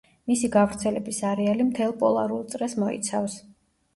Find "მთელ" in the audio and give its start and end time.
1.67-1.93